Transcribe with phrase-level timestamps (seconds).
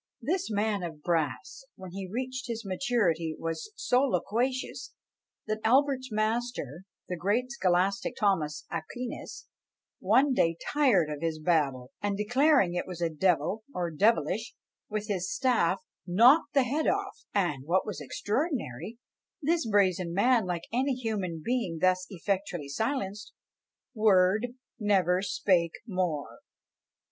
[0.23, 4.93] This man of brass, when he reached his maturity, was so loquacious,
[5.45, 9.45] that Albert's master, the great scholastic Thomas Aquinas,
[9.99, 14.55] one day, tired of his babble, and declaring it was a devil, or devilish,
[14.89, 15.77] with his staff
[16.07, 18.97] knocked the head off; and, what was extraordinary,
[19.39, 23.33] this brazen man, like any human being thus effectually silenced,
[23.93, 26.39] "word never spake more."